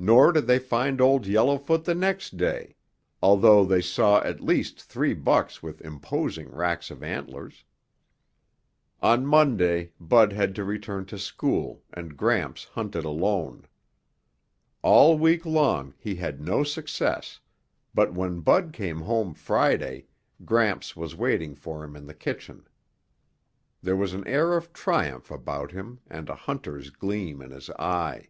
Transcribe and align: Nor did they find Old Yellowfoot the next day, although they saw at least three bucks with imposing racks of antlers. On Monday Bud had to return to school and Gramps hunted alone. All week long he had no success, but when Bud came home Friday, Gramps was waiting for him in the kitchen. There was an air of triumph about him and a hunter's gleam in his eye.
Nor 0.00 0.30
did 0.30 0.46
they 0.46 0.60
find 0.60 1.00
Old 1.00 1.26
Yellowfoot 1.26 1.84
the 1.84 1.92
next 1.92 2.36
day, 2.36 2.76
although 3.20 3.64
they 3.64 3.80
saw 3.80 4.22
at 4.22 4.40
least 4.40 4.80
three 4.80 5.12
bucks 5.12 5.60
with 5.60 5.80
imposing 5.84 6.48
racks 6.52 6.92
of 6.92 7.02
antlers. 7.02 7.64
On 9.02 9.26
Monday 9.26 9.90
Bud 9.98 10.32
had 10.32 10.54
to 10.54 10.62
return 10.62 11.04
to 11.06 11.18
school 11.18 11.82
and 11.92 12.16
Gramps 12.16 12.62
hunted 12.62 13.04
alone. 13.04 13.66
All 14.82 15.18
week 15.18 15.44
long 15.44 15.94
he 15.98 16.14
had 16.14 16.40
no 16.40 16.62
success, 16.62 17.40
but 17.92 18.14
when 18.14 18.38
Bud 18.38 18.72
came 18.72 19.00
home 19.00 19.34
Friday, 19.34 20.06
Gramps 20.44 20.94
was 20.94 21.16
waiting 21.16 21.56
for 21.56 21.82
him 21.82 21.96
in 21.96 22.06
the 22.06 22.14
kitchen. 22.14 22.64
There 23.82 23.96
was 23.96 24.14
an 24.14 24.24
air 24.28 24.52
of 24.56 24.72
triumph 24.72 25.28
about 25.28 25.72
him 25.72 25.98
and 26.08 26.28
a 26.28 26.36
hunter's 26.36 26.90
gleam 26.90 27.42
in 27.42 27.50
his 27.50 27.68
eye. 27.70 28.28